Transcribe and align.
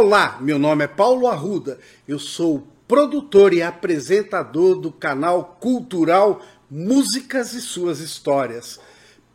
Olá, 0.00 0.38
meu 0.40 0.60
nome 0.60 0.84
é 0.84 0.86
Paulo 0.86 1.26
Arruda, 1.26 1.76
eu 2.06 2.20
sou 2.20 2.68
produtor 2.86 3.52
e 3.52 3.62
apresentador 3.62 4.76
do 4.76 4.92
canal 4.92 5.58
cultural 5.60 6.40
Músicas 6.70 7.52
e 7.52 7.60
Suas 7.60 7.98
Histórias. 7.98 8.78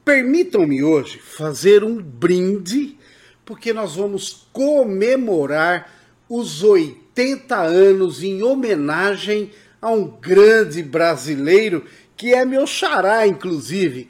Permitam-me 0.05 0.81
hoje 0.81 1.19
fazer 1.19 1.83
um 1.83 2.01
brinde, 2.01 2.97
porque 3.43 3.73
nós 3.73 3.97
vamos 3.97 4.47
comemorar 4.53 5.91
os 6.29 6.63
80 6.63 7.57
anos 7.57 8.23
em 8.23 8.41
homenagem 8.41 9.51
a 9.81 9.91
um 9.91 10.07
grande 10.07 10.81
brasileiro 10.81 11.83
que 12.15 12.33
é 12.33 12.45
meu 12.45 12.65
xará, 12.65 13.27
inclusive, 13.27 14.09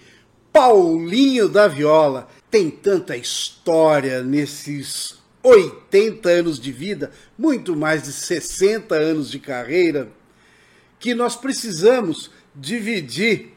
Paulinho 0.51 1.49
da 1.49 1.67
Viola. 1.67 2.29
Tem 2.51 2.69
tanta 2.69 3.17
história 3.17 4.21
nesses 4.21 5.22
80 5.43 6.29
anos 6.29 6.59
de 6.59 6.71
vida, 6.71 7.11
muito 7.37 7.75
mais 7.75 8.03
de 8.03 8.13
60 8.13 8.95
anos 8.95 9.29
de 9.29 9.39
carreira, 9.39 10.09
que 10.97 11.13
nós 11.13 11.35
precisamos 11.35 12.31
dividir 12.55 13.51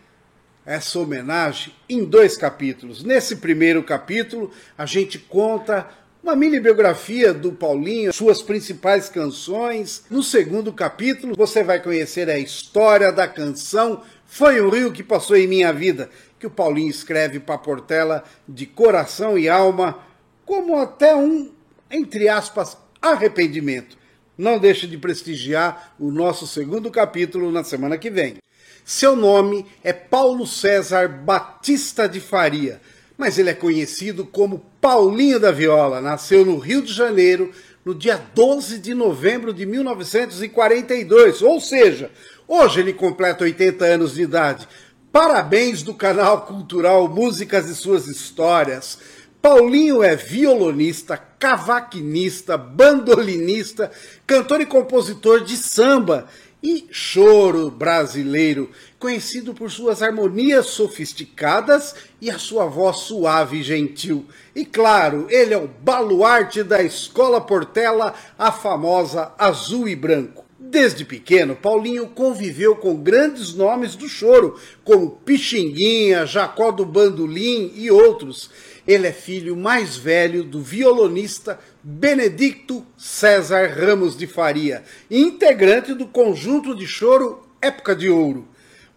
essa 0.64 0.98
homenagem 0.98 1.72
em 1.88 2.04
dois 2.04 2.36
capítulos. 2.36 3.04
Nesse 3.04 3.36
primeiro 3.36 3.84
capítulo, 3.84 4.50
a 4.76 4.84
gente 4.84 5.16
conta 5.16 5.88
uma 6.20 6.34
mini 6.34 6.58
biografia 6.58 7.32
do 7.32 7.52
Paulinho, 7.52 8.12
suas 8.12 8.42
principais 8.42 9.08
canções. 9.08 10.04
No 10.10 10.24
segundo 10.24 10.72
capítulo, 10.72 11.36
você 11.36 11.62
vai 11.62 11.80
conhecer 11.80 12.28
a 12.28 12.36
história 12.36 13.12
da 13.12 13.28
canção 13.28 14.02
Foi 14.26 14.60
um 14.60 14.68
Rio 14.68 14.90
que 14.90 15.04
Passou 15.04 15.36
em 15.36 15.46
Minha 15.46 15.72
Vida, 15.72 16.10
que 16.40 16.48
o 16.48 16.50
Paulinho 16.50 16.90
escreve 16.90 17.38
para 17.38 17.56
Portela 17.56 18.24
de 18.48 18.66
coração 18.66 19.38
e 19.38 19.48
alma, 19.48 20.00
como 20.44 20.76
até 20.76 21.14
um, 21.14 21.52
entre 21.90 22.28
aspas, 22.28 22.76
arrependimento. 23.00 23.96
Não 24.36 24.58
deixe 24.58 24.86
de 24.86 24.98
prestigiar 24.98 25.94
o 25.98 26.10
nosso 26.10 26.46
segundo 26.46 26.90
capítulo 26.90 27.50
na 27.50 27.64
semana 27.64 27.96
que 27.96 28.10
vem. 28.10 28.36
Seu 28.84 29.16
nome 29.16 29.66
é 29.82 29.92
Paulo 29.92 30.46
César 30.46 31.08
Batista 31.08 32.08
de 32.08 32.20
Faria 32.20 32.80
mas 33.16 33.38
ele 33.38 33.50
é 33.50 33.54
conhecido 33.54 34.24
como 34.26 34.64
Paulinho 34.80 35.40
da 35.40 35.50
Viola. 35.50 36.00
Nasceu 36.00 36.44
no 36.44 36.58
Rio 36.58 36.82
de 36.82 36.92
Janeiro 36.92 37.50
no 37.84 37.94
dia 37.94 38.20
12 38.34 38.78
de 38.78 38.94
novembro 38.94 39.54
de 39.54 39.64
1942, 39.64 41.40
ou 41.42 41.60
seja, 41.60 42.10
hoje 42.46 42.80
ele 42.80 42.92
completa 42.92 43.44
80 43.44 43.84
anos 43.84 44.14
de 44.14 44.22
idade. 44.22 44.68
Parabéns 45.12 45.82
do 45.82 45.94
canal 45.94 46.42
cultural 46.42 47.08
Músicas 47.08 47.68
e 47.70 47.74
Suas 47.74 48.06
Histórias. 48.06 48.98
Paulinho 49.40 50.02
é 50.02 50.16
violonista, 50.16 51.16
cavaquinista, 51.16 52.56
bandolinista, 52.56 53.90
cantor 54.26 54.60
e 54.60 54.66
compositor 54.66 55.44
de 55.44 55.56
samba 55.56 56.26
e 56.62 56.88
choro 56.90 57.70
brasileiro, 57.70 58.70
conhecido 58.98 59.54
por 59.54 59.70
suas 59.70 60.02
harmonias 60.02 60.66
sofisticadas 60.66 61.94
e 62.20 62.28
a 62.28 62.38
sua 62.38 62.66
voz 62.66 62.96
suave 62.96 63.58
e 63.58 63.62
gentil. 63.62 64.26
E 64.54 64.64
claro, 64.64 65.26
ele 65.30 65.54
é 65.54 65.58
o 65.58 65.68
baluarte 65.68 66.64
da 66.64 66.82
Escola 66.82 67.40
Portela, 67.40 68.14
a 68.36 68.50
famosa 68.50 69.32
Azul 69.38 69.88
e 69.88 69.94
Branco. 69.94 70.44
Desde 70.58 71.04
pequeno, 71.04 71.54
Paulinho 71.54 72.08
conviveu 72.08 72.74
com 72.74 72.96
grandes 72.96 73.54
nomes 73.54 73.94
do 73.94 74.08
choro, 74.08 74.58
como 74.82 75.10
Pixinguinha, 75.24 76.26
Jacó 76.26 76.72
do 76.72 76.84
Bandolim 76.84 77.70
e 77.76 77.88
outros. 77.90 78.50
Ele 78.86 79.08
é 79.08 79.12
filho 79.12 79.56
mais 79.56 79.96
velho 79.96 80.44
do 80.44 80.62
violonista 80.62 81.58
Benedicto 81.82 82.86
César 82.96 83.66
Ramos 83.66 84.16
de 84.16 84.28
Faria, 84.28 84.84
integrante 85.10 85.92
do 85.92 86.06
conjunto 86.06 86.74
de 86.74 86.86
choro 86.86 87.42
Época 87.60 87.96
de 87.96 88.08
Ouro. 88.08 88.46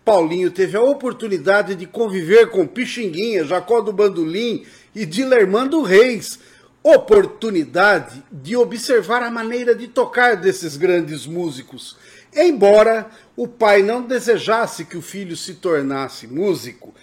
Paulinho 0.06 0.52
teve 0.52 0.78
a 0.78 0.82
oportunidade 0.82 1.74
de 1.74 1.88
conviver 1.88 2.50
com 2.50 2.68
Pixinguinha, 2.68 3.44
Jacó 3.44 3.82
do 3.82 3.92
Bandolim 3.92 4.64
e 4.94 5.06
Dilermando 5.06 5.82
Reis, 5.82 6.40
oportunidade 6.84 8.24
de 8.32 8.56
observar 8.56 9.24
a 9.24 9.32
maneira 9.32 9.74
de 9.74 9.88
tocar 9.88 10.36
desses 10.36 10.78
grandes 10.78 11.26
músicos. 11.26 11.98
Embora 12.36 13.10
o 13.36 13.48
pai 13.48 13.82
não 13.82 14.04
desejasse 14.04 14.86
que 14.86 14.98
o 14.98 15.02
filho 15.02 15.36
se 15.36 15.56
tornasse 15.56 16.28
músico, 16.28 16.94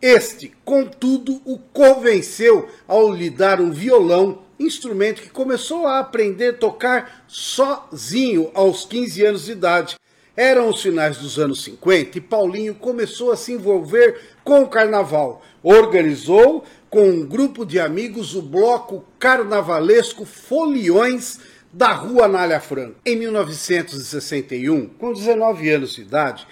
este, 0.00 0.52
contudo, 0.64 1.40
o 1.44 1.58
convenceu 1.58 2.68
ao 2.86 3.12
lhe 3.12 3.30
dar 3.30 3.60
um 3.60 3.70
violão, 3.70 4.42
instrumento 4.58 5.22
que 5.22 5.30
começou 5.30 5.86
a 5.86 5.98
aprender 5.98 6.50
a 6.50 6.58
tocar 6.58 7.24
sozinho 7.26 8.50
aos 8.54 8.84
15 8.84 9.24
anos 9.24 9.44
de 9.46 9.52
idade. 9.52 9.96
Eram 10.36 10.68
os 10.68 10.82
finais 10.82 11.16
dos 11.16 11.38
anos 11.38 11.64
50 11.64 12.18
e 12.18 12.20
Paulinho 12.20 12.74
começou 12.74 13.32
a 13.32 13.36
se 13.36 13.52
envolver 13.52 14.20
com 14.44 14.62
o 14.62 14.68
carnaval. 14.68 15.42
Organizou 15.62 16.62
com 16.90 17.08
um 17.08 17.26
grupo 17.26 17.64
de 17.64 17.80
amigos 17.80 18.34
o 18.34 18.42
bloco 18.42 19.02
carnavalesco 19.18 20.26
Foliões 20.26 21.40
da 21.72 21.92
Rua 21.92 22.26
Anália 22.26 22.60
Franco. 22.60 22.96
Em 23.04 23.16
1961, 23.16 24.88
com 24.88 25.12
19 25.12 25.70
anos 25.70 25.94
de 25.94 26.02
idade, 26.02 26.46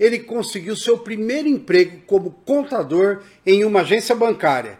ele 0.00 0.20
conseguiu 0.20 0.74
seu 0.74 0.96
primeiro 0.96 1.46
emprego 1.46 2.00
como 2.06 2.30
contador 2.46 3.20
em 3.44 3.66
uma 3.66 3.82
agência 3.82 4.14
bancária. 4.14 4.78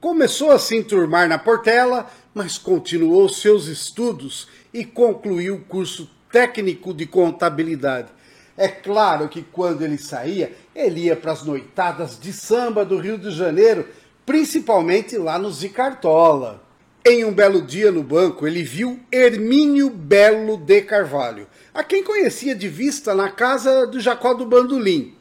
Começou 0.00 0.50
a 0.50 0.58
se 0.58 0.74
enturmar 0.74 1.28
na 1.28 1.38
Portela, 1.38 2.10
mas 2.32 2.56
continuou 2.56 3.28
seus 3.28 3.66
estudos 3.66 4.48
e 4.72 4.82
concluiu 4.82 5.56
o 5.56 5.60
curso 5.60 6.10
técnico 6.32 6.94
de 6.94 7.04
contabilidade. 7.04 8.08
É 8.56 8.66
claro 8.66 9.28
que 9.28 9.42
quando 9.42 9.82
ele 9.82 9.98
saía, 9.98 10.52
ele 10.74 11.02
ia 11.02 11.16
para 11.16 11.32
as 11.32 11.44
noitadas 11.44 12.18
de 12.18 12.32
samba 12.32 12.82
do 12.82 12.96
Rio 12.96 13.18
de 13.18 13.30
Janeiro, 13.30 13.86
principalmente 14.24 15.18
lá 15.18 15.38
no 15.38 15.50
Zicartola. 15.52 16.62
Em 17.04 17.24
um 17.24 17.32
belo 17.32 17.60
dia 17.60 17.90
no 17.90 18.02
banco, 18.02 18.46
ele 18.46 18.62
viu 18.62 19.00
Hermínio 19.10 19.90
Belo 19.90 20.56
de 20.56 20.80
Carvalho, 20.82 21.46
a 21.74 21.82
quem 21.82 22.02
conhecia 22.02 22.54
de 22.54 22.68
vista 22.68 23.14
na 23.14 23.30
casa 23.30 23.86
do 23.86 23.98
Jacó 24.00 24.34
do 24.34 24.44
Bandolim. 24.44 25.14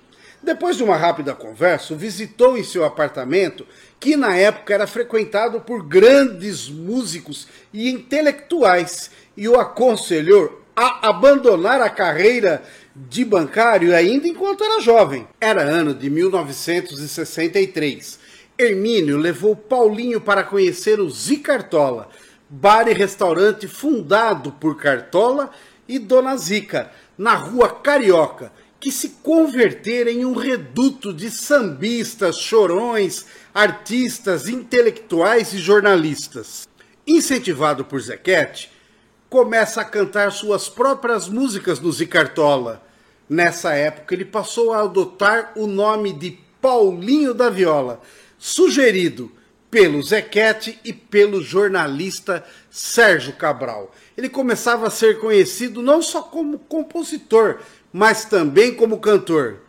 Depois 0.44 0.76
de 0.76 0.84
uma 0.84 0.98
rápida 0.98 1.36
conversa, 1.36 1.96
visitou 1.96 2.58
em 2.58 2.64
seu 2.64 2.84
apartamento, 2.84 3.66
que 4.00 4.16
na 4.16 4.36
época 4.36 4.74
era 4.74 4.88
frequentado 4.88 5.62
por 5.62 5.84
grandes 5.84 6.68
músicos 6.68 7.48
e 7.72 7.88
intelectuais, 7.90 9.12
e 9.38 9.48
o 9.48 9.60
aconselhou 9.60 10.64
a 10.76 11.10
abandonar 11.10 11.80
a 11.82 11.90
carreira 11.90 12.64
de 12.96 13.24
bancário 13.24 13.96
ainda 13.96 14.28
enquanto 14.28 14.64
era 14.64 14.82
jovem. 14.82 15.28
Era 15.40 15.62
ano 15.62 15.94
de 15.94 16.10
1963 16.10 18.20
Hermínio 18.62 19.18
levou 19.18 19.56
Paulinho 19.56 20.22
para 20.22 20.44
conhecer 20.44 21.00
o 21.00 21.10
Zicartola, 21.10 22.10
bar 22.48 22.88
e 22.88 22.94
restaurante 22.94 23.68
fundado 23.68 24.52
por 24.52 24.78
Cartola 24.78 25.50
e 25.92 26.00
Dona 26.00 26.38
Zica, 26.38 26.90
na 27.18 27.36
rua 27.36 27.70
Carioca, 27.70 28.50
que 28.80 28.90
se 28.90 29.10
convertera 29.22 30.10
em 30.10 30.24
um 30.24 30.34
reduto 30.34 31.14
de 31.14 31.30
sambistas, 31.30 32.38
chorões, 32.38 33.26
artistas, 33.54 34.48
intelectuais 34.48 35.52
e 35.54 35.58
jornalistas. 35.58 36.66
Incentivado 37.06 37.84
por 37.84 38.00
Zequete, 38.00 38.72
começa 39.30 39.82
a 39.82 39.86
cantar 39.86 40.32
suas 40.32 40.70
próprias 40.70 41.28
músicas 41.28 41.82
no 41.82 41.92
Zicartola. 41.92 42.82
Nessa 43.30 43.74
época, 43.74 44.16
ele 44.16 44.26
passou 44.26 44.72
a 44.72 44.80
adotar 44.80 45.52
o 45.58 45.68
nome 45.68 46.14
de 46.14 46.40
Paulinho 46.62 47.34
da 47.34 47.50
Viola, 47.50 48.02
sugerido 48.38 49.30
pelo 49.72 50.04
Zequete 50.04 50.78
e 50.84 50.92
pelo 50.92 51.42
jornalista 51.42 52.44
Sérgio 52.70 53.34
Cabral. 53.34 53.90
Ele 54.18 54.28
começava 54.28 54.86
a 54.86 54.92
ser 54.92 55.20
conhecido 55.22 55.82
não 55.82 56.02
só 56.02 56.22
como 56.22 56.60
compositor, 56.60 57.60
mas 57.92 58.26
também 58.26 58.76
como 58.76 59.00
cantor. 59.00 59.60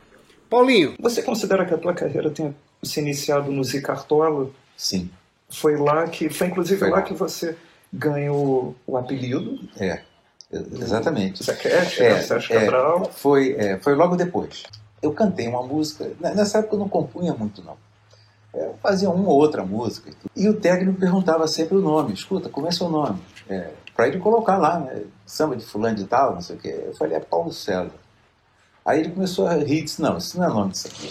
Paulinho. 0.50 0.94
Você 0.98 1.22
considera 1.22 1.64
que 1.64 1.72
a 1.72 1.78
tua 1.78 1.94
carreira 1.94 2.28
tenha 2.30 2.54
se 2.82 3.00
iniciado 3.00 3.52
no 3.52 3.62
Zicartola? 3.62 4.50
Sim. 4.76 5.08
Foi 5.48 5.76
lá 5.76 6.06
que. 6.08 6.28
Foi 6.28 6.48
inclusive 6.48 6.80
foi 6.80 6.90
lá, 6.90 6.96
lá 6.96 7.02
que 7.02 7.14
você 7.14 7.56
ganhou 7.92 8.74
o 8.86 8.96
apelido? 8.96 9.58
É. 9.78 10.02
Exatamente. 10.52 11.42
Zequete, 11.42 12.02
é, 12.02 12.20
Sérgio 12.20 12.54
é, 12.54 12.60
Cabral. 12.60 13.10
Foi, 13.14 13.52
é, 13.52 13.78
foi 13.78 13.94
logo 13.94 14.16
depois. 14.16 14.64
Eu 15.00 15.12
cantei 15.12 15.48
uma 15.48 15.62
música. 15.62 16.10
Nessa 16.20 16.58
época 16.58 16.74
eu 16.74 16.80
não 16.80 16.88
compunha 16.88 17.32
muito, 17.32 17.62
não. 17.62 17.76
É, 18.54 18.70
fazia 18.82 19.08
uma 19.08 19.28
ou 19.28 19.36
outra 19.36 19.64
música. 19.64 20.10
E 20.36 20.48
o 20.48 20.54
técnico 20.54 20.98
perguntava 20.98 21.46
sempre 21.48 21.76
o 21.76 21.80
nome. 21.80 22.12
Escuta, 22.12 22.48
como 22.48 22.66
é 22.66 22.70
seu 22.70 22.88
nome? 22.88 23.18
É, 23.48 23.70
para 23.94 24.08
ele 24.08 24.18
colocar 24.18 24.58
lá, 24.58 24.78
né? 24.78 25.02
Samba 25.24 25.56
de 25.56 25.64
fulano 25.64 25.96
de 25.96 26.04
tal, 26.04 26.34
não 26.34 26.40
sei 26.40 26.56
o 26.56 26.58
quê. 26.58 26.82
Eu 26.86 26.94
falei, 26.94 27.16
é 27.16 27.20
Paulo 27.20 27.52
César. 27.52 27.90
Aí 28.84 29.00
ele 29.00 29.10
começou 29.10 29.46
a 29.46 29.54
rir 29.54 29.78
e 29.78 29.82
disse, 29.82 30.02
não, 30.02 30.18
isso 30.18 30.38
não 30.38 30.44
é 30.44 30.48
nome 30.48 30.72
disso 30.72 30.88
aqui. 30.88 31.08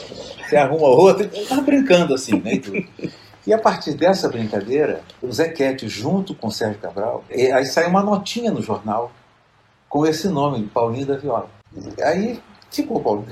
Você 0.47 0.57
arruma 0.57 0.87
outro. 0.87 1.23
Ele 1.23 1.45
tava 1.45 1.61
brincando 1.61 2.13
assim, 2.13 2.39
né? 2.39 2.55
E, 2.55 3.11
E 3.45 3.53
a 3.53 3.57
partir 3.57 3.93
dessa 3.93 4.29
brincadeira, 4.29 5.01
o 5.21 5.31
Zequete, 5.31 5.87
junto 5.89 6.35
com 6.35 6.47
o 6.47 6.51
Sérgio 6.51 6.79
Cabral, 6.79 7.23
aí 7.31 7.65
sai 7.65 7.87
uma 7.87 8.03
notinha 8.03 8.51
no 8.51 8.61
jornal 8.61 9.11
com 9.89 10.05
esse 10.05 10.27
nome, 10.29 10.67
Paulinho 10.67 11.07
da 11.07 11.17
Viola. 11.17 11.49
Aí 12.03 12.39
da 12.77 12.83
Viola. 12.83 13.25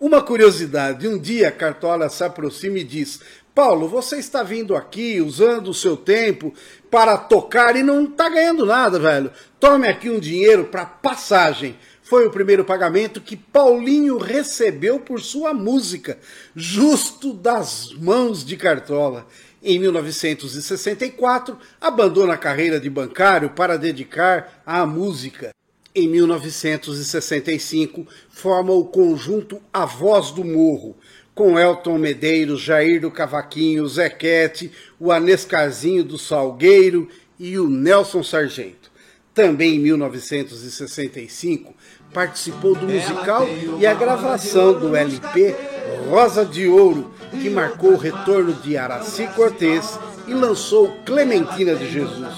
Uma 0.00 0.22
curiosidade: 0.22 1.06
um 1.06 1.18
dia 1.18 1.50
Cartola 1.50 2.08
se 2.08 2.24
aproxima 2.24 2.78
e 2.78 2.84
diz: 2.84 3.20
Paulo, 3.54 3.88
você 3.88 4.16
está 4.16 4.42
vindo 4.42 4.74
aqui 4.74 5.20
usando 5.20 5.68
o 5.68 5.74
seu 5.74 5.96
tempo 5.96 6.52
para 6.90 7.16
tocar 7.16 7.76
e 7.76 7.82
não 7.82 8.04
está 8.04 8.28
ganhando 8.28 8.64
nada, 8.64 8.98
velho. 8.98 9.30
Tome 9.60 9.88
aqui 9.88 10.08
um 10.10 10.18
dinheiro 10.18 10.64
para 10.64 10.86
passagem 10.86 11.76
foi 12.06 12.24
o 12.24 12.30
primeiro 12.30 12.64
pagamento 12.64 13.20
que 13.20 13.36
Paulinho 13.36 14.16
recebeu 14.16 15.00
por 15.00 15.20
sua 15.20 15.52
música, 15.52 16.16
justo 16.54 17.32
das 17.32 17.92
mãos 17.94 18.44
de 18.44 18.56
Cartola. 18.56 19.26
Em 19.60 19.76
1964, 19.80 21.58
abandona 21.80 22.34
a 22.34 22.38
carreira 22.38 22.78
de 22.78 22.88
bancário 22.88 23.50
para 23.50 23.76
dedicar 23.76 24.62
à 24.64 24.86
música. 24.86 25.50
Em 25.98 26.06
1965, 26.08 28.06
forma 28.28 28.70
o 28.70 28.84
conjunto 28.84 29.58
A 29.72 29.86
Voz 29.86 30.30
do 30.30 30.44
Morro, 30.44 30.94
com 31.34 31.58
Elton 31.58 31.96
Medeiros, 31.96 32.60
Jair 32.60 33.00
do 33.00 33.10
Cavaquinho, 33.10 33.88
Zequete, 33.88 34.70
o 35.00 35.10
Anescarzinho 35.10 36.04
do 36.04 36.18
Salgueiro 36.18 37.08
e 37.38 37.58
o 37.58 37.70
Nelson 37.70 38.22
Sargento. 38.22 38.92
Também 39.32 39.76
em 39.76 39.78
1965, 39.78 41.74
participou 42.16 42.74
do 42.74 42.88
musical 42.88 43.46
e 43.78 43.86
a 43.86 43.92
gravação 43.92 44.72
do 44.72 44.96
LP 44.96 45.54
Rosa 46.08 46.46
de 46.46 46.66
Ouro, 46.66 47.10
que 47.30 47.50
marcou 47.50 47.92
o 47.92 47.98
retorno 47.98 48.54
de 48.54 48.74
Araci 48.74 49.26
Cortez 49.36 50.00
e 50.26 50.32
lançou 50.32 50.96
Clementina 51.04 51.74
de 51.74 51.92
Jesus. 51.92 52.34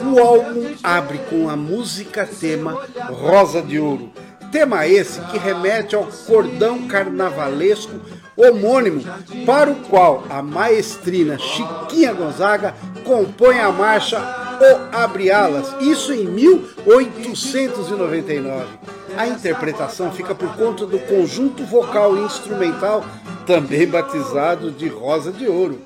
O 0.00 0.18
álbum 0.18 0.74
abre 0.82 1.18
com 1.30 1.48
a 1.48 1.54
música 1.54 2.26
tema 2.26 2.84
Rosa 3.12 3.62
de 3.62 3.78
Ouro, 3.78 4.10
tema 4.50 4.88
esse 4.88 5.20
que 5.26 5.38
remete 5.38 5.94
ao 5.94 6.08
cordão 6.26 6.88
carnavalesco 6.88 7.92
homônimo, 8.36 9.04
para 9.46 9.70
o 9.70 9.76
qual 9.84 10.24
a 10.28 10.42
maestrina 10.42 11.38
Chiquinha 11.38 12.12
Gonzaga 12.12 12.74
compõe 13.04 13.60
a 13.60 13.70
marcha 13.70 14.18
O 14.18 14.96
Abre 14.96 15.30
Alas, 15.30 15.72
isso 15.80 16.12
em 16.12 16.24
1899 16.24 18.91
a 19.16 19.26
interpretação 19.26 20.12
fica 20.12 20.34
por 20.34 20.56
conta 20.56 20.86
do 20.86 20.98
conjunto 20.98 21.64
vocal 21.64 22.16
e 22.16 22.20
instrumental, 22.20 23.04
também 23.46 23.86
batizado 23.86 24.70
de 24.70 24.88
Rosa 24.88 25.32
de 25.32 25.46
Ouro. 25.46 25.80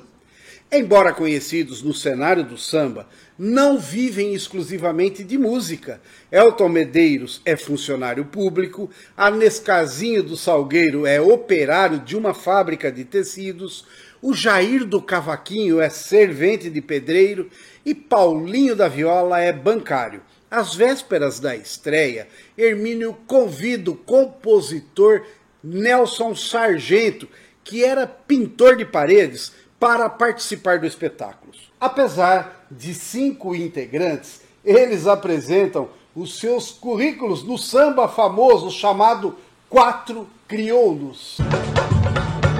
Embora 0.71 1.13
conhecidos 1.13 1.81
no 1.81 1.93
cenário 1.93 2.43
do 2.43 2.57
samba, 2.57 3.07
não 3.39 3.77
vivem 3.77 4.33
exclusivamente 4.33 5.23
de 5.23 5.37
música. 5.37 6.01
Elton 6.31 6.67
Medeiros 6.67 7.41
é 7.45 7.55
funcionário 7.55 8.25
público, 8.25 8.89
Anescazinho 9.15 10.23
do 10.23 10.35
Salgueiro 10.35 11.05
é 11.05 11.21
operário 11.21 11.99
de 11.99 12.17
uma 12.17 12.33
fábrica 12.33 12.91
de 12.91 13.05
tecidos, 13.05 13.85
o 14.21 14.33
Jair 14.33 14.83
do 14.83 15.01
Cavaquinho 15.01 15.79
é 15.79 15.89
servente 15.89 16.69
de 16.69 16.81
pedreiro 16.81 17.49
e 17.85 17.93
Paulinho 17.93 18.75
da 18.75 18.87
Viola 18.87 19.39
é 19.39 19.53
bancário. 19.53 20.21
Às 20.49 20.73
vésperas 20.73 21.39
da 21.41 21.55
estreia, 21.55 22.27
Hermínio 22.57 23.17
convida 23.27 23.91
o 23.91 23.95
compositor 23.95 25.23
Nelson 25.61 26.33
Sargento, 26.35 27.27
que 27.63 27.83
era 27.83 28.07
pintor 28.07 28.77
de 28.77 28.85
paredes, 28.85 29.51
para 29.77 30.09
participar 30.09 30.79
do 30.79 30.85
espetáculo. 30.85 31.51
Apesar 31.79 32.65
de 32.71 32.93
cinco 32.93 33.53
integrantes, 33.53 34.41
eles 34.63 35.05
apresentam 35.05 35.89
os 36.15 36.39
seus 36.39 36.71
currículos 36.71 37.43
no 37.43 37.57
samba 37.57 38.07
famoso 38.07 38.71
chamado 38.71 39.35
Quatro 39.69 40.27
Crioulos. 40.47 41.37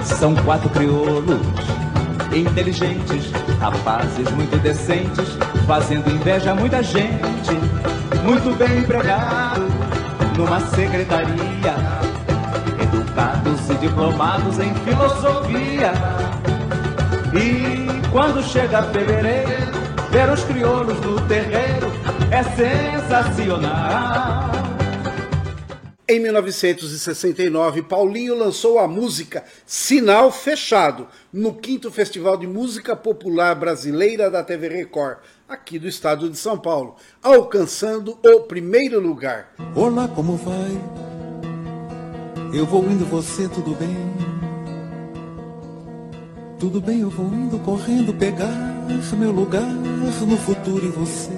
São 0.04 0.34
quatro 0.44 0.68
crioulos 0.70 1.40
inteligentes, 2.34 3.30
rapazes 3.58 4.30
muito 4.32 4.56
decentes, 4.58 5.24
fazendo 5.66 6.10
inveja 6.10 6.52
a 6.52 6.54
muita 6.54 6.82
gente, 6.82 7.50
muito 8.24 8.56
bem 8.56 8.78
empregado 8.78 9.68
numa 10.36 10.60
secretaria, 10.60 11.74
educados 12.80 13.68
e 13.70 13.74
diplomados 13.74 14.58
em 14.58 14.74
filosofia. 14.74 15.92
E 17.34 17.86
quando 18.10 18.42
chega 18.42 18.82
fevereiro, 18.84 19.72
ver 20.10 20.30
os 20.30 20.42
crioulos 20.44 20.98
no 21.00 21.20
terreiro 21.22 21.92
é 22.30 22.42
sensacional. 22.42 24.47
Em 26.10 26.18
1969, 26.20 27.82
Paulinho 27.82 28.34
lançou 28.34 28.78
a 28.78 28.88
música 28.88 29.44
Sinal 29.66 30.32
Fechado 30.32 31.06
no 31.30 31.54
5 31.62 31.90
Festival 31.90 32.38
de 32.38 32.46
Música 32.46 32.96
Popular 32.96 33.54
Brasileira 33.54 34.30
da 34.30 34.42
TV 34.42 34.68
Record, 34.68 35.18
aqui 35.46 35.78
do 35.78 35.86
estado 35.86 36.30
de 36.30 36.38
São 36.38 36.56
Paulo, 36.56 36.96
alcançando 37.22 38.18
o 38.24 38.40
primeiro 38.40 38.98
lugar. 38.98 39.52
Olá, 39.76 40.08
como 40.08 40.34
vai? 40.38 40.80
Eu 42.54 42.64
vou 42.64 42.82
indo, 42.84 43.04
você, 43.04 43.46
tudo 43.46 43.74
bem? 43.74 43.94
Tudo 46.58 46.80
bem, 46.80 47.00
eu 47.00 47.10
vou 47.10 47.26
indo 47.26 47.58
correndo 47.58 48.14
pegar 48.14 48.78
meu 49.18 49.30
lugar 49.30 49.60
no 49.60 50.36
futuro 50.38 50.86
e 50.86 50.88
você. 50.88 51.30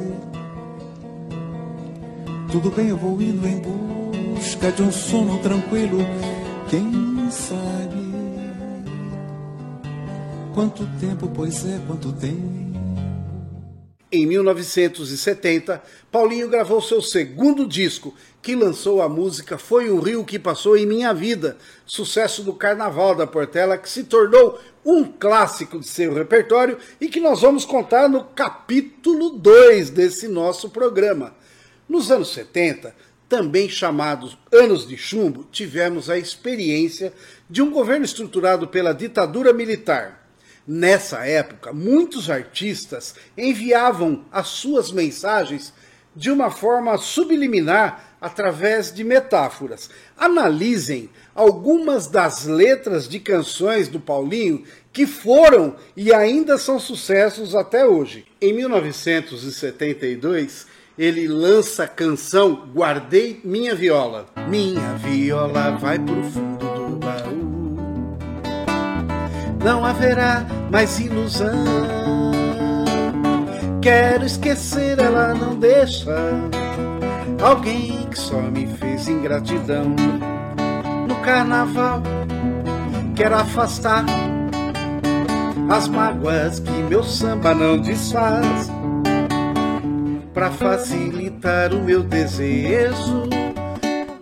Tudo 2.52 2.70
bem, 2.70 2.90
eu 2.90 2.96
vou 2.96 3.20
indo 3.20 3.44
em 3.48 3.58
busca 3.58 3.89
busca 4.40 4.72
de 4.72 4.82
um 4.82 4.90
sono 4.90 5.38
tranquilo, 5.42 5.98
quem 6.70 7.30
sabe? 7.30 8.00
Quanto 10.54 10.88
tempo, 10.98 11.30
pois 11.34 11.66
é, 11.66 11.78
quanto 11.86 12.10
tempo. 12.14 12.60
Em 14.10 14.26
1970, 14.26 15.82
Paulinho 16.10 16.48
gravou 16.48 16.80
seu 16.80 17.02
segundo 17.02 17.68
disco, 17.68 18.14
que 18.40 18.56
lançou 18.56 19.02
a 19.02 19.08
música 19.10 19.58
Foi 19.58 19.90
um 19.90 20.00
Rio 20.00 20.24
que 20.24 20.38
Passou 20.38 20.74
em 20.74 20.86
Minha 20.86 21.12
Vida, 21.12 21.58
sucesso 21.84 22.42
do 22.42 22.54
Carnaval 22.54 23.14
da 23.14 23.26
Portela, 23.26 23.76
que 23.76 23.90
se 23.90 24.04
tornou 24.04 24.58
um 24.82 25.04
clássico 25.04 25.78
de 25.78 25.86
seu 25.86 26.14
repertório 26.14 26.78
e 26.98 27.08
que 27.08 27.20
nós 27.20 27.42
vamos 27.42 27.66
contar 27.66 28.08
no 28.08 28.24
capítulo 28.24 29.30
2 29.30 29.90
desse 29.90 30.26
nosso 30.26 30.70
programa. 30.70 31.34
Nos 31.86 32.10
anos 32.10 32.32
70, 32.32 32.94
também 33.30 33.68
chamados 33.68 34.36
anos 34.52 34.86
de 34.86 34.98
chumbo, 34.98 35.46
tivemos 35.52 36.10
a 36.10 36.18
experiência 36.18 37.12
de 37.48 37.62
um 37.62 37.70
governo 37.70 38.04
estruturado 38.04 38.66
pela 38.66 38.92
ditadura 38.92 39.52
militar. 39.52 40.28
Nessa 40.66 41.24
época, 41.24 41.72
muitos 41.72 42.28
artistas 42.28 43.14
enviavam 43.38 44.24
as 44.32 44.48
suas 44.48 44.90
mensagens 44.90 45.72
de 46.14 46.28
uma 46.28 46.50
forma 46.50 46.98
subliminar 46.98 48.16
através 48.20 48.92
de 48.92 49.04
metáforas. 49.04 49.88
Analisem 50.18 51.08
algumas 51.32 52.08
das 52.08 52.46
letras 52.46 53.08
de 53.08 53.20
canções 53.20 53.86
do 53.86 54.00
Paulinho 54.00 54.64
que 54.92 55.06
foram 55.06 55.76
e 55.96 56.12
ainda 56.12 56.58
são 56.58 56.80
sucessos 56.80 57.54
até 57.54 57.86
hoje. 57.86 58.26
Em 58.40 58.52
1972, 58.52 60.66
ele 61.00 61.26
lança 61.26 61.84
a 61.84 61.88
canção 61.88 62.68
Guardei 62.74 63.40
Minha 63.42 63.74
Viola. 63.74 64.26
Minha 64.46 64.96
viola 64.96 65.70
vai 65.80 65.98
pro 65.98 66.22
fundo 66.24 66.58
do 66.58 66.96
baú. 66.98 67.78
Não 69.64 69.82
haverá 69.82 70.44
mais 70.70 71.00
ilusão. 71.00 71.64
Quero 73.80 74.26
esquecer, 74.26 74.98
ela 74.98 75.32
não 75.32 75.58
deixa. 75.58 76.14
Alguém 77.42 78.06
que 78.10 78.18
só 78.18 78.38
me 78.38 78.66
fez 78.66 79.08
ingratidão. 79.08 79.96
No 81.08 81.16
carnaval, 81.22 82.02
quero 83.16 83.36
afastar 83.36 84.04
as 85.70 85.88
mágoas 85.88 86.60
que 86.60 86.70
meu 86.70 87.02
samba 87.02 87.54
não 87.54 87.78
desfaz 87.78 88.70
para 90.32 90.50
facilitar 90.50 91.74
o 91.74 91.82
meu 91.82 92.02
desejo. 92.02 93.28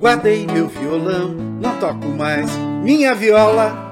Guardei 0.01 0.45
meu 0.47 0.69
violão, 0.69 1.35
não 1.61 1.77
toco 1.79 2.07
mais 2.07 2.51
minha 2.83 3.15
viola. 3.15 3.87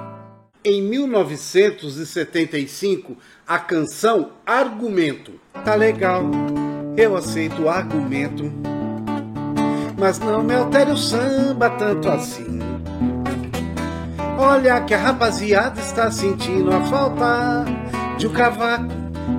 Em 0.64 0.82
1975, 0.82 3.16
a 3.46 3.58
canção 3.58 4.30
Argumento. 4.44 5.32
Tá 5.64 5.74
legal, 5.74 6.24
eu 6.96 7.16
aceito 7.16 7.62
o 7.62 7.68
argumento. 7.68 8.52
Mas 9.98 10.18
não 10.18 10.42
me 10.42 10.54
altere 10.54 10.90
o 10.90 10.96
samba 10.96 11.70
tanto 11.70 12.08
assim. 12.08 12.58
Olha 14.38 14.80
que 14.82 14.92
a 14.92 14.98
rapaziada 14.98 15.80
está 15.80 16.10
sentindo 16.10 16.70
a 16.72 16.80
falta 16.82 17.64
de 18.18 18.26
um 18.26 18.32
cavaco, 18.32 18.92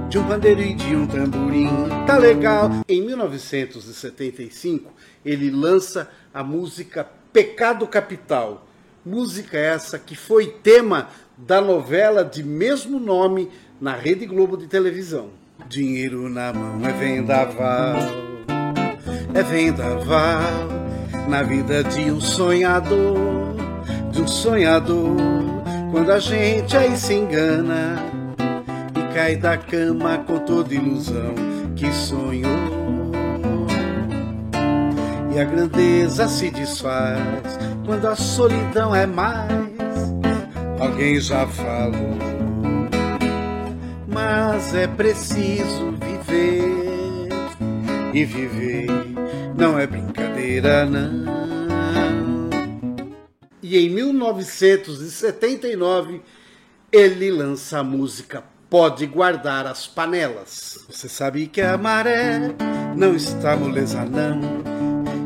de 0.09 0.17
um 0.17 0.23
pandeiro 0.25 0.61
e 0.61 0.73
de 0.73 0.95
um 0.95 1.05
tamborim. 1.05 1.69
Tá 2.05 2.17
legal. 2.17 2.71
Em 2.87 3.01
1975, 3.01 4.93
ele 5.25 5.51
lança 5.51 6.09
a 6.33 6.41
música 6.41 7.05
Pecado 7.33 7.85
Capital. 7.87 8.65
Música 9.05 9.57
essa 9.57 9.99
que 9.99 10.15
foi 10.15 10.47
tema 10.47 11.09
da 11.37 11.61
novela 11.61 12.23
de 12.23 12.43
mesmo 12.43 12.99
nome 12.99 13.49
na 13.79 13.95
Rede 13.95 14.25
Globo 14.25 14.57
de 14.57 14.67
televisão. 14.67 15.29
Dinheiro 15.67 16.29
na 16.29 16.53
mão 16.53 16.85
é 16.87 16.93
vendaval, 16.93 17.97
é 19.33 19.43
vendaval 19.43 20.67
na 21.27 21.43
vida 21.43 21.83
de 21.83 22.11
um 22.11 22.21
sonhador, 22.21 23.55
de 24.11 24.21
um 24.21 24.27
sonhador. 24.27 25.17
Quando 25.91 26.11
a 26.11 26.19
gente 26.19 26.75
aí 26.75 26.95
se 26.97 27.13
engana 27.13 28.16
cai 29.13 29.35
da 29.35 29.57
cama 29.57 30.19
com 30.19 30.39
toda 30.39 30.73
ilusão 30.73 31.35
que 31.75 31.91
sonhou. 31.93 32.77
E 35.33 35.39
a 35.39 35.43
grandeza 35.43 36.27
se 36.27 36.49
desfaz 36.49 37.59
quando 37.85 38.07
a 38.07 38.15
solidão 38.15 38.95
é 38.95 39.05
mais. 39.05 39.77
Alguém 40.79 41.19
já 41.19 41.45
falou, 41.47 42.17
mas 44.07 44.73
é 44.73 44.87
preciso 44.87 45.91
viver 45.91 47.29
e 48.13 48.25
viver 48.25 48.87
não 49.57 49.79
é 49.79 49.87
brincadeira, 49.87 50.85
não. 50.85 51.25
E 53.61 53.77
em 53.77 53.89
1979 53.89 56.21
ele 56.91 57.31
lança 57.31 57.79
a 57.79 57.83
música 57.83 58.43
Pode 58.69 59.05
Guardar 59.05 59.65
as 59.65 59.87
Panelas. 59.87 60.79
Você 60.89 61.07
sabe 61.07 61.47
que 61.47 61.61
a 61.61 61.77
maré 61.77 62.53
não 62.97 63.15
está 63.15 63.55
moleza, 63.55 64.03
não. 64.03 64.41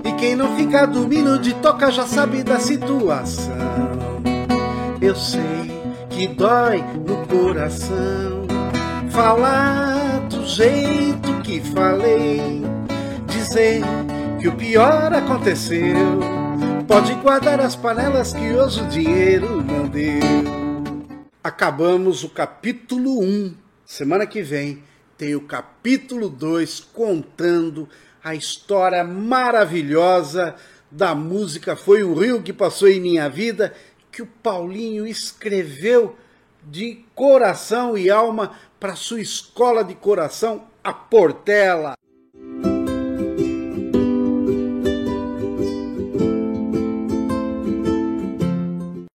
E 0.06 0.14
quem 0.14 0.36
não 0.36 0.56
fica 0.56 0.86
dormindo 0.86 1.40
de 1.40 1.56
toca 1.56 1.90
já 1.90 2.06
sabe 2.06 2.44
da 2.44 2.60
situação. 2.60 3.58
Eu 5.02 5.16
sei 5.16 5.72
que 6.12 6.28
dói 6.28 6.84
no 7.08 7.26
coração 7.26 8.46
falar 9.10 10.20
do 10.30 10.46
jeito 10.46 11.42
que 11.44 11.62
falei, 11.62 12.62
dizer 13.26 13.82
que 14.40 14.48
o 14.50 14.52
pior 14.52 15.12
aconteceu. 15.14 16.20
Pode 16.88 17.16
guardar 17.16 17.60
as 17.60 17.76
panelas 17.76 18.34
que 18.34 18.54
hoje 18.54 18.82
o 18.82 18.88
dinheiro 18.88 19.64
não 19.64 19.88
deu. 19.88 20.61
Acabamos 21.44 22.24
o 22.24 22.30
capítulo 22.30 23.20
1. 23.20 23.56
Semana 23.84 24.28
que 24.28 24.44
vem 24.44 24.84
tem 25.18 25.34
o 25.34 25.42
capítulo 25.42 26.30
2 26.30 26.82
contando 26.94 27.90
a 28.24 28.36
história 28.36 29.04
maravilhosa 29.04 30.54
da 30.92 31.16
música 31.16 31.76
Foi 31.76 32.04
um 32.04 32.14
Rio 32.14 32.44
que 32.44 32.54
Passou 32.54 32.88
em 32.88 33.02
Minha 33.02 33.28
Vida, 33.28 33.74
que 34.12 34.22
o 34.22 34.28
Paulinho 34.28 35.08
escreveu 35.08 36.16
de 36.64 37.04
coração 37.16 37.98
e 37.98 38.08
alma 38.08 38.52
para 38.80 38.96
sua 38.96 39.20
escola 39.20 39.84
de 39.84 39.96
coração, 39.96 40.68
a 40.84 40.94
Portela. 40.94 41.96